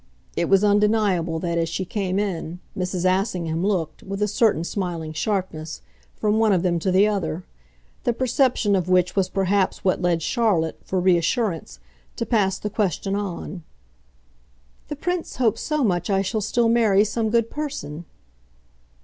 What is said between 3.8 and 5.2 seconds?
with a certain smiling